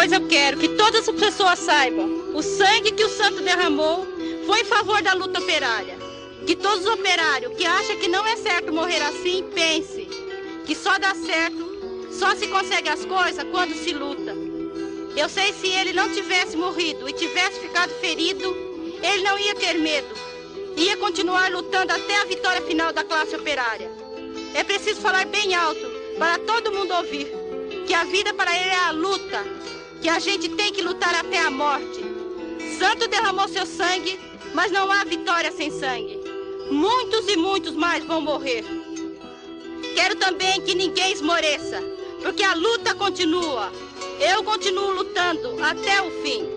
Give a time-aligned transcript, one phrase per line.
[0.00, 4.06] coisa eu quero que todas as pessoas saibam: o sangue que o santo derramou
[4.46, 5.98] foi em favor da luta operária.
[6.46, 10.08] Que todos os operários que acham que não é certo morrer assim, pense
[10.64, 14.34] que só dá certo, só se consegue as coisas quando se luta.
[15.14, 18.56] Eu sei se ele não tivesse morrido e tivesse ficado ferido,
[19.02, 20.08] ele não ia ter medo.
[20.78, 23.90] Ia continuar lutando até a vitória final da classe operária.
[24.54, 25.86] É preciso falar bem alto
[26.18, 27.30] para todo mundo ouvir
[27.86, 29.44] que a vida para ele é a luta,
[30.00, 32.00] que a gente tem que lutar até a morte.
[32.78, 34.18] Santo derramou seu sangue,
[34.54, 36.18] mas não há vitória sem sangue.
[36.70, 38.64] Muitos e muitos mais vão morrer.
[39.94, 41.82] Quero também que ninguém esmoreça,
[42.22, 43.70] porque a luta continua.
[44.20, 46.48] Eu continuo lutando até o fim.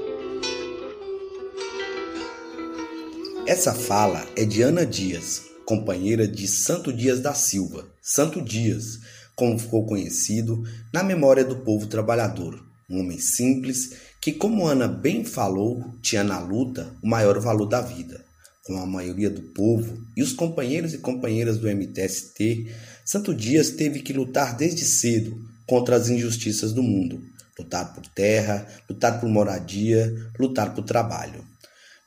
[3.45, 8.99] Essa fala é de Ana Dias, companheira de Santo Dias da Silva, Santo Dias,
[9.35, 12.73] como ficou conhecido na memória do povo trabalhador.
[12.89, 17.81] Um homem simples que, como Ana bem falou, tinha na luta o maior valor da
[17.81, 18.23] vida.
[18.63, 22.71] Com a maioria do povo e os companheiros e companheiras do MTST,
[23.03, 27.21] Santo Dias teve que lutar desde cedo contra as injustiças do mundo,
[27.59, 31.43] lutar por terra, lutar por moradia, lutar por trabalho.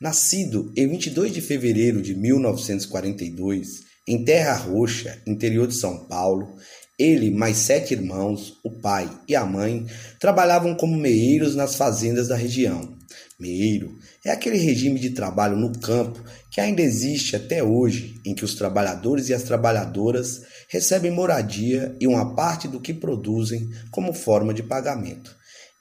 [0.01, 6.57] Nascido em 22 de fevereiro de 1942, em Terra Roxa, interior de São Paulo,
[6.99, 9.87] ele mais sete irmãos, o pai e a mãe,
[10.19, 12.97] trabalhavam como meeiros nas fazendas da região.
[13.39, 18.45] Meeiro é aquele regime de trabalho no campo que ainda existe até hoje, em que
[18.45, 24.55] os trabalhadores e as trabalhadoras recebem moradia e uma parte do que produzem como forma
[24.55, 25.37] de pagamento.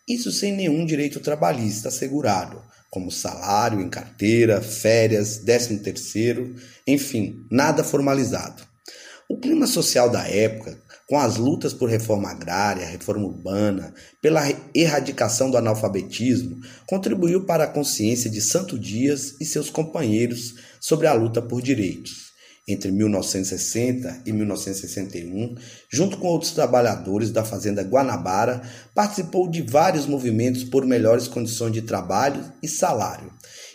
[0.07, 6.55] Isso sem nenhum direito trabalhista assegurado, como salário em carteira, férias, décimo terceiro,
[6.85, 8.63] enfim, nada formalizado.
[9.27, 10.77] O clima social da época,
[11.07, 14.41] com as lutas por reforma agrária, reforma urbana, pela
[14.73, 21.13] erradicação do analfabetismo, contribuiu para a consciência de Santo Dias e seus companheiros sobre a
[21.13, 22.25] luta por direitos
[22.67, 25.55] entre 1960 e 1961,
[25.91, 28.61] junto com outros trabalhadores da fazenda Guanabara,
[28.93, 33.31] participou de vários movimentos por melhores condições de trabalho e salário,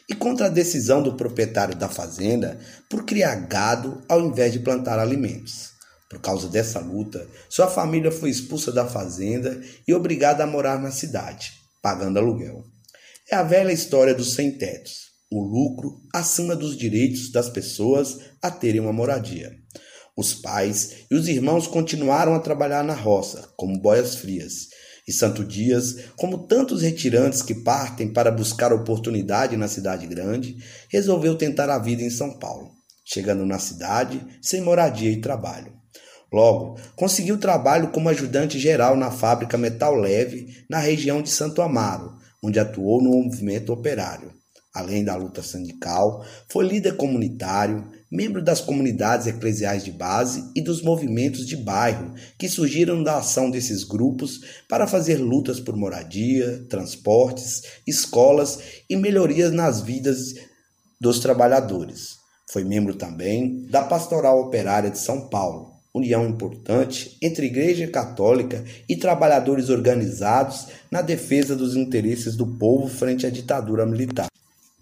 [0.09, 2.59] e contra a decisão do proprietário da fazenda
[2.89, 5.70] por criar gado ao invés de plantar alimentos.
[6.11, 10.91] Por causa dessa luta, sua família foi expulsa da fazenda e obrigada a morar na
[10.91, 12.65] cidade, pagando aluguel.
[13.31, 18.81] É a velha história dos sem-tetos o lucro acima dos direitos das pessoas a terem
[18.81, 19.53] uma moradia.
[20.17, 24.69] Os pais e os irmãos continuaram a trabalhar na roça, como boias frias.
[25.07, 30.57] E Santo Dias, como tantos retirantes que partem para buscar oportunidade na cidade grande,
[30.89, 32.73] resolveu tentar a vida em São Paulo,
[33.05, 35.80] chegando na cidade sem moradia e trabalho.
[36.33, 42.17] Logo, conseguiu trabalho como ajudante geral na fábrica Metal Leve, na região de Santo Amaro,
[42.43, 44.33] onde atuou no movimento operário.
[44.73, 50.81] Além da luta sindical, foi líder comunitário, membro das comunidades eclesiais de base e dos
[50.81, 57.63] movimentos de bairro que surgiram da ação desses grupos para fazer lutas por moradia, transportes,
[57.85, 60.35] escolas e melhorias nas vidas
[61.01, 62.21] dos trabalhadores.
[62.53, 68.97] Foi membro também da Pastoral Operária de São Paulo, união importante entre Igreja Católica e
[68.97, 74.29] trabalhadores organizados na defesa dos interesses do povo frente à ditadura militar.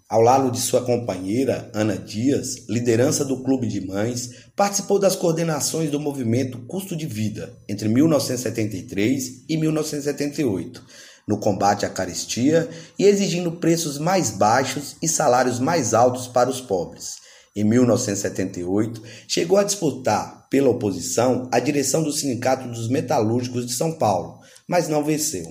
[0.09, 5.91] Ao lado de sua companheira, Ana Dias, liderança do Clube de Mães, participou das coordenações
[5.91, 10.83] do movimento Custo de Vida entre 1973 e 1978,
[11.27, 16.59] no combate à carestia e exigindo preços mais baixos e salários mais altos para os
[16.59, 17.17] pobres.
[17.55, 23.91] Em 1978, chegou a disputar, pela oposição, a direção do Sindicato dos Metalúrgicos de São
[23.91, 25.45] Paulo, mas não venceu.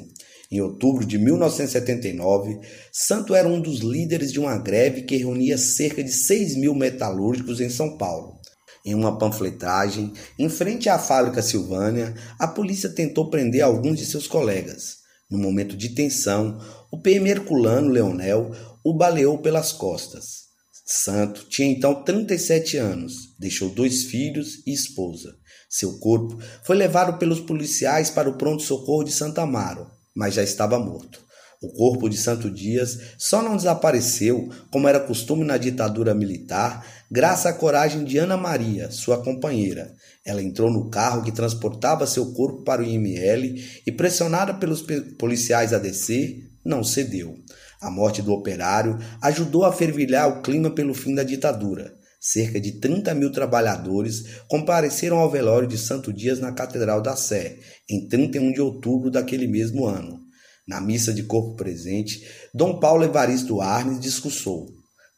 [0.50, 2.58] Em outubro de 1979,
[2.90, 7.60] Santo era um dos líderes de uma greve que reunia cerca de 6 mil metalúrgicos
[7.60, 8.38] em São Paulo.
[8.84, 14.26] Em uma panfletagem, em frente à fábrica Silvânia, a polícia tentou prender alguns de seus
[14.26, 14.96] colegas.
[15.30, 16.58] No momento de tensão,
[16.90, 18.50] o PM Herculano Leonel
[18.82, 20.47] o baleou pelas costas.
[20.90, 25.34] Santo tinha então 37 anos, deixou dois filhos e esposa.
[25.68, 29.86] Seu corpo foi levado pelos policiais para o pronto-socorro de Santa Amaro,
[30.16, 31.20] mas já estava morto.
[31.60, 37.44] O corpo de Santo Dias só não desapareceu, como era costume na ditadura militar, graças
[37.44, 39.92] à coragem de Ana Maria, sua companheira.
[40.24, 44.82] Ela entrou no carro que transportava seu corpo para o IML e, pressionada pelos
[45.18, 47.36] policiais a descer, não cedeu.
[47.80, 51.94] A morte do operário ajudou a fervilhar o clima pelo fim da ditadura.
[52.20, 57.58] Cerca de 30 mil trabalhadores compareceram ao velório de Santo Dias na Catedral da Sé,
[57.88, 60.18] em 31 de outubro daquele mesmo ano.
[60.66, 64.66] Na missa de corpo presente, Dom Paulo Evaristo Arnes discursou: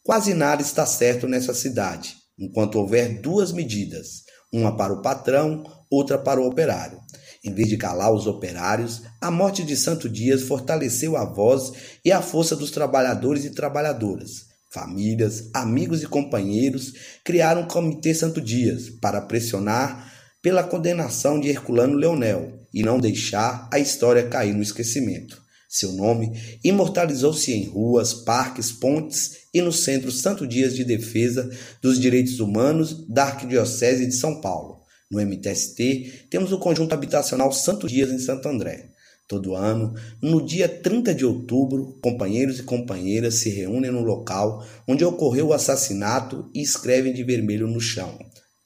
[0.05, 4.23] Quase nada está certo nessa cidade, enquanto houver duas medidas,
[4.53, 7.01] uma para o patrão, outra para o operário.
[7.43, 11.73] Em vez de calar os operários, a morte de Santo Dias fortaleceu a voz
[12.05, 14.51] e a força dos trabalhadores e trabalhadoras.
[14.71, 16.93] Famílias, amigos e companheiros
[17.25, 23.69] criaram o Comitê Santo Dias para pressionar pela condenação de Herculano Leonel e não deixar
[23.73, 25.41] a história cair no esquecimento.
[25.69, 26.33] Seu nome
[26.63, 31.49] imortalizou-se em ruas, parques, pontes e no Centro Santo Dias de Defesa
[31.81, 34.80] dos Direitos Humanos da Arquidiocese de São Paulo.
[35.11, 38.91] No MTST, temos o conjunto habitacional Santo Dias em Santo André.
[39.27, 45.05] Todo ano, no dia 30 de outubro, companheiros e companheiras se reúnem no local onde
[45.05, 48.19] ocorreu o assassinato e escrevem de vermelho no chão.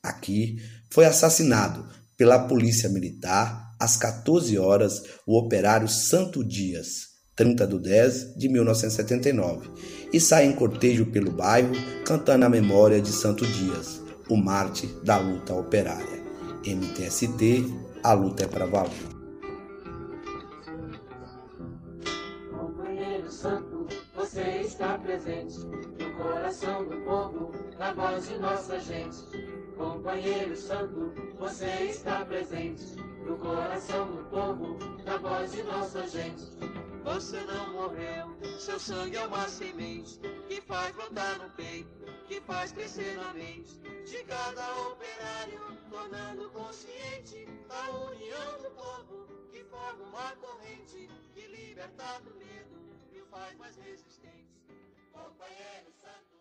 [0.02, 0.56] Aqui
[0.90, 1.86] foi assassinado
[2.16, 9.70] pela Polícia Militar às 14 horas, o operário Santo Dias, 30 de 10 de 1979,
[10.12, 11.74] e sai em cortejo pelo bairro
[12.04, 16.23] cantando a memória de Santo Dias, o Marte da luta operária.
[16.66, 17.64] MTST,
[18.02, 18.90] a luta é para valer.
[22.50, 25.58] Companheiro Santo, você está presente
[26.14, 29.18] coração do povo, na voz de nossa gente.
[29.76, 32.84] Companheiro Santo, você está presente
[33.26, 36.44] no coração do povo, na voz de nossa gente.
[37.02, 40.18] Você não morreu, seu sangue é uma semente
[40.48, 41.90] que faz brotar no peito,
[42.26, 49.64] que faz crescer na mente de cada operário, tornando consciente a união do povo que
[49.64, 52.80] forma uma corrente que liberta do medo
[53.12, 54.63] e o faz mais resistente.
[55.14, 56.33] Companheiro Santo.